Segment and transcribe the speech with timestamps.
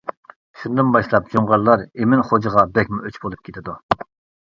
[0.61, 3.81] شۇندىن باشلاپ جۇڭغارلار ئىمىن خوجىغا بەكمۇ ئۆچ بولۇپ كېتىدۇ.